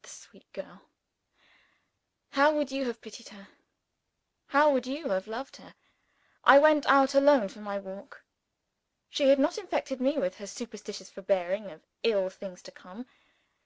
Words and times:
The 0.00 0.08
sweet 0.08 0.50
girl! 0.54 0.88
How 2.30 2.52
you 2.52 2.56
would 2.56 2.70
have 2.70 3.02
pitied 3.02 3.28
her 3.28 3.48
how 4.46 4.74
you 4.78 5.02
would 5.02 5.10
have 5.12 5.26
loved 5.26 5.56
her! 5.58 5.74
I 6.42 6.58
went 6.58 6.86
out 6.86 7.14
alone 7.14 7.50
for 7.50 7.58
my 7.60 7.78
walk. 7.78 8.24
She 9.10 9.28
had 9.28 9.38
not 9.38 9.58
infected 9.58 10.00
me 10.00 10.16
with 10.16 10.36
her 10.38 10.46
superstitious 10.46 11.10
foreboding 11.10 11.70
of 11.70 11.84
ill 12.02 12.30
things 12.30 12.62
to 12.62 12.70
come. 12.70 13.04